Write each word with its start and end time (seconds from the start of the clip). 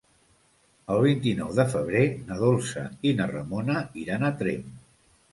El 0.93 1.01
vint-i-nou 1.01 1.51
de 1.59 1.65
febrer 1.73 2.01
na 2.29 2.37
Dolça 2.39 2.85
i 3.09 3.11
na 3.19 3.27
Ramona 3.33 3.75
iran 4.05 4.25
a 4.31 4.33
Tremp. 4.41 4.73